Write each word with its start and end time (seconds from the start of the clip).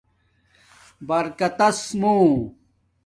برکتس 1.07 1.79
مُو 1.99 2.15